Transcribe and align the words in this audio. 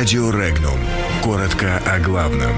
Радио 0.00 0.30
Регнум. 0.30 0.80
Коротко 1.22 1.76
о 1.86 2.00
главном. 2.00 2.52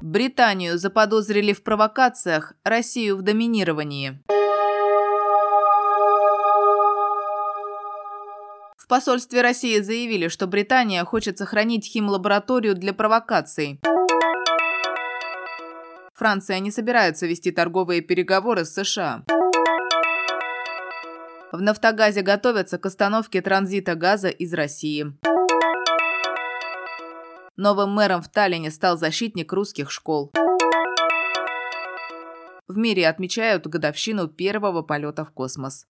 Британию 0.00 0.78
заподозрили 0.78 1.52
в 1.52 1.62
провокациях, 1.62 2.54
Россию 2.64 3.18
в 3.18 3.22
доминировании. 3.22 4.18
В 8.78 8.86
посольстве 8.88 9.42
России 9.42 9.78
заявили, 9.80 10.28
что 10.28 10.46
Британия 10.46 11.04
хочет 11.04 11.36
сохранить 11.36 11.84
химлабораторию 11.84 12.74
для 12.74 12.94
провокаций. 12.94 13.78
Франция 16.14 16.60
не 16.60 16.70
собирается 16.70 17.26
вести 17.26 17.50
торговые 17.50 18.00
переговоры 18.00 18.64
с 18.64 18.72
США. 18.72 19.22
В 21.52 21.60
«Нафтогазе» 21.60 22.22
готовятся 22.22 22.78
к 22.78 22.86
остановке 22.86 23.42
транзита 23.42 23.94
газа 23.96 24.28
из 24.28 24.54
России. 24.54 25.12
Новым 27.60 27.90
мэром 27.90 28.22
в 28.22 28.28
Таллине 28.28 28.70
стал 28.70 28.96
защитник 28.96 29.52
русских 29.52 29.90
школ. 29.90 30.30
В 32.68 32.76
мире 32.76 33.08
отмечают 33.08 33.66
годовщину 33.66 34.28
первого 34.28 34.82
полета 34.82 35.24
в 35.24 35.32
космос. 35.32 35.84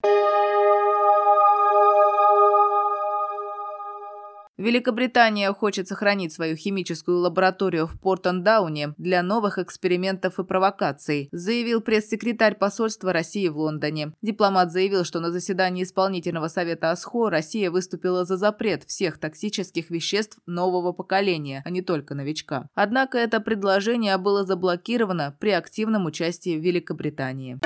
Великобритания 4.59 5.53
хочет 5.53 5.87
сохранить 5.87 6.33
свою 6.33 6.57
химическую 6.57 7.19
лабораторию 7.19 7.87
в 7.87 7.97
Портендауне 7.97 8.93
для 8.97 9.23
новых 9.23 9.57
экспериментов 9.57 10.37
и 10.37 10.43
провокаций, 10.43 11.29
заявил 11.31 11.79
пресс-секретарь 11.79 12.55
посольства 12.55 13.13
России 13.13 13.47
в 13.47 13.57
Лондоне. 13.57 14.11
Дипломат 14.21 14.73
заявил, 14.73 15.05
что 15.05 15.21
на 15.21 15.31
заседании 15.31 15.83
исполнительного 15.83 16.49
совета 16.49 16.91
ОСХО 16.91 17.29
Россия 17.29 17.71
выступила 17.71 18.25
за 18.25 18.35
запрет 18.35 18.83
всех 18.83 19.17
токсических 19.17 19.89
веществ 19.89 20.39
нового 20.45 20.91
поколения, 20.91 21.61
а 21.63 21.69
не 21.69 21.81
только 21.81 22.13
новичка. 22.13 22.67
Однако 22.75 23.17
это 23.17 23.39
предложение 23.39 24.17
было 24.17 24.43
заблокировано 24.43 25.37
при 25.39 25.51
активном 25.51 26.05
участии 26.05 26.59
Великобритании. 26.59 27.59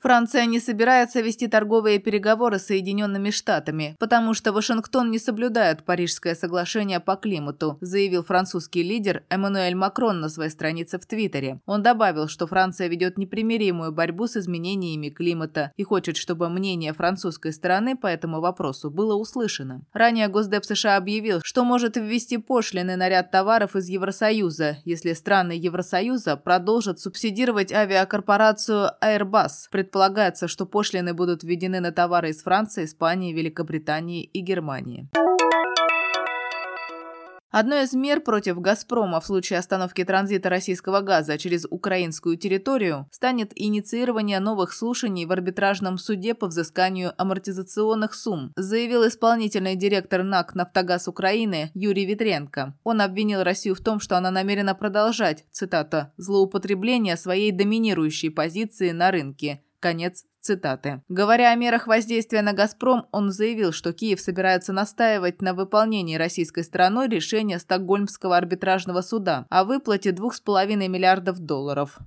Франция 0.00 0.46
не 0.46 0.60
собирается 0.60 1.20
вести 1.20 1.48
торговые 1.48 1.98
переговоры 1.98 2.60
с 2.60 2.66
Соединенными 2.66 3.30
Штатами, 3.30 3.96
потому 3.98 4.32
что 4.32 4.52
Вашингтон 4.52 5.10
не 5.10 5.18
соблюдает 5.18 5.84
Парижское 5.84 6.36
соглашение 6.36 7.00
по 7.00 7.16
климату, 7.16 7.78
заявил 7.80 8.22
французский 8.22 8.84
лидер 8.84 9.24
Эммануэль 9.28 9.74
Макрон 9.74 10.20
на 10.20 10.28
своей 10.28 10.50
странице 10.50 11.00
в 11.00 11.06
Твиттере. 11.06 11.60
Он 11.66 11.82
добавил, 11.82 12.28
что 12.28 12.46
Франция 12.46 12.86
ведет 12.86 13.18
непримиримую 13.18 13.90
борьбу 13.90 14.28
с 14.28 14.36
изменениями 14.36 15.08
климата 15.08 15.72
и 15.76 15.82
хочет, 15.82 16.16
чтобы 16.16 16.48
мнение 16.48 16.92
французской 16.92 17.52
стороны 17.52 17.96
по 17.96 18.06
этому 18.06 18.40
вопросу 18.40 18.90
было 18.90 19.16
услышано. 19.16 19.82
Ранее 19.92 20.28
Госдеп 20.28 20.64
США 20.64 20.96
объявил, 20.96 21.40
что 21.42 21.64
может 21.64 21.96
ввести 21.96 22.36
пошлины 22.36 22.94
на 22.94 23.08
ряд 23.08 23.32
товаров 23.32 23.74
из 23.74 23.88
Евросоюза, 23.88 24.76
если 24.84 25.12
страны 25.14 25.52
Евросоюза 25.52 26.36
продолжат 26.36 27.00
субсидировать 27.00 27.72
авиакорпорацию 27.72 28.90
Airbus, 29.02 29.68
предполагается, 29.88 30.48
что 30.48 30.66
пошлины 30.66 31.14
будут 31.14 31.42
введены 31.42 31.80
на 31.80 31.92
товары 31.92 32.30
из 32.30 32.42
Франции, 32.42 32.84
Испании, 32.84 33.32
Великобритании 33.32 34.22
и 34.22 34.40
Германии. 34.40 35.08
Одной 37.50 37.84
из 37.84 37.94
мер 37.94 38.20
против 38.20 38.60
«Газпрома» 38.60 39.20
в 39.20 39.26
случае 39.26 39.58
остановки 39.58 40.04
транзита 40.04 40.50
российского 40.50 41.00
газа 41.00 41.38
через 41.38 41.66
украинскую 41.70 42.36
территорию 42.36 43.08
станет 43.10 43.52
инициирование 43.54 44.38
новых 44.38 44.74
слушаний 44.74 45.24
в 45.24 45.32
арбитражном 45.32 45.96
суде 45.96 46.34
по 46.34 46.48
взысканию 46.48 47.14
амортизационных 47.16 48.12
сумм, 48.14 48.52
заявил 48.56 49.08
исполнительный 49.08 49.76
директор 49.76 50.22
НАК 50.22 50.54
«Нафтогаз 50.54 51.08
Украины» 51.08 51.70
Юрий 51.72 52.04
Витренко. 52.04 52.76
Он 52.84 53.00
обвинил 53.00 53.42
Россию 53.42 53.74
в 53.74 53.80
том, 53.80 53.98
что 53.98 54.18
она 54.18 54.30
намерена 54.30 54.74
продолжать, 54.74 55.46
цитата, 55.50 56.12
«злоупотребление 56.18 57.16
своей 57.16 57.50
доминирующей 57.50 58.30
позиции 58.30 58.90
на 58.90 59.10
рынке», 59.10 59.62
Конец 59.80 60.24
цитаты. 60.40 61.02
Говоря 61.08 61.52
о 61.52 61.54
мерах 61.54 61.86
воздействия 61.86 62.42
на 62.42 62.52
«Газпром», 62.52 63.06
он 63.12 63.30
заявил, 63.30 63.72
что 63.72 63.92
Киев 63.92 64.20
собирается 64.20 64.72
настаивать 64.72 65.42
на 65.42 65.54
выполнении 65.54 66.16
российской 66.16 66.64
стороной 66.64 67.08
решения 67.08 67.58
Стокгольмского 67.58 68.36
арбитражного 68.36 69.02
суда 69.02 69.46
о 69.50 69.64
выплате 69.64 70.10
2,5 70.10 70.88
миллиардов 70.88 71.38
долларов. 71.38 71.98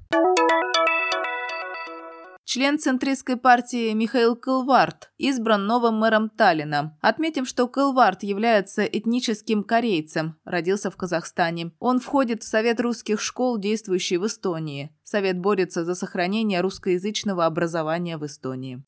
Член 2.54 2.78
центристской 2.78 3.38
партии 3.38 3.94
Михаил 3.94 4.36
Кылвард 4.36 5.10
избран 5.18 5.68
новым 5.68 5.96
мэром 5.96 6.30
Таллина. 6.30 6.98
Отметим, 7.00 7.46
что 7.46 7.66
Кылвард 7.66 8.24
является 8.24 8.84
этническим 8.84 9.64
корейцем, 9.64 10.36
родился 10.44 10.92
в 10.92 10.98
Казахстане. 10.98 11.72
Он 11.80 12.02
входит 12.02 12.44
в 12.44 12.48
Совет 12.50 12.82
русских 12.82 13.22
школ, 13.22 13.58
действующий 13.58 14.18
в 14.18 14.28
Эстонии. 14.28 14.94
Совет 15.06 15.40
борется 15.40 15.86
за 15.86 15.96
сохранение 15.96 16.60
русскоязычного 16.60 17.46
образования 17.46 18.18
в 18.18 18.26
Эстонии. 18.26 18.84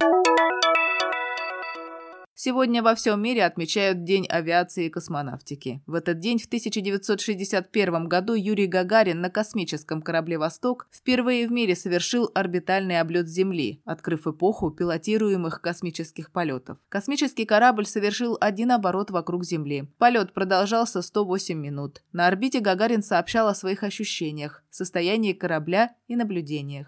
Сегодня 2.35 2.81
во 2.81 2.95
всем 2.95 3.21
мире 3.21 3.45
отмечают 3.45 4.03
День 4.03 4.25
авиации 4.27 4.87
и 4.87 4.89
космонавтики. 4.89 5.83
В 5.85 5.93
этот 5.93 6.17
день 6.17 6.39
в 6.39 6.45
1961 6.45 8.07
году 8.07 8.33
Юрий 8.33 8.65
Гагарин 8.65 9.21
на 9.21 9.29
космическом 9.29 10.01
корабле 10.01 10.39
«Восток» 10.39 10.87
впервые 10.91 11.47
в 11.47 11.51
мире 11.51 11.75
совершил 11.75 12.31
орбитальный 12.33 12.99
облет 12.99 13.27
Земли, 13.27 13.81
открыв 13.85 14.25
эпоху 14.25 14.71
пилотируемых 14.71 15.61
космических 15.61 16.31
полетов. 16.31 16.79
Космический 16.89 17.45
корабль 17.45 17.85
совершил 17.85 18.35
один 18.41 18.71
оборот 18.71 19.11
вокруг 19.11 19.45
Земли. 19.45 19.87
Полет 19.99 20.33
продолжался 20.33 21.03
108 21.03 21.55
минут. 21.55 22.01
На 22.13 22.25
орбите 22.25 22.61
Гагарин 22.61 23.03
сообщал 23.03 23.47
о 23.47 23.55
своих 23.55 23.83
ощущениях, 23.83 24.63
состоянии 24.71 25.33
корабля 25.33 25.91
и 26.07 26.15
наблюдениях. 26.15 26.87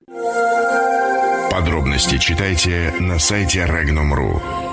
Подробности 1.52 2.18
читайте 2.18 2.94
на 3.00 3.20
сайте 3.20 3.60
Regnum.ru. 3.60 4.65